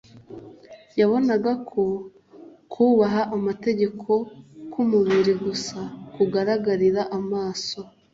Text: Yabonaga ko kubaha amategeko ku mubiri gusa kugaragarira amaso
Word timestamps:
Yabonaga 0.99 1.51
ko 1.69 1.83
kubaha 2.73 3.21
amategeko 3.35 4.11
ku 4.71 4.79
mubiri 4.91 5.33
gusa 5.43 5.79
kugaragarira 6.15 7.01
amaso 7.17 7.79